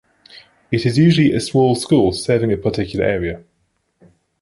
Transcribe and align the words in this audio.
It 0.71 0.83
is 0.87 0.97
usually 0.97 1.31
a 1.31 1.39
small 1.39 1.75
school 1.75 2.11
serving 2.11 2.51
a 2.51 2.57
particular 2.57 3.05
area. 3.05 3.43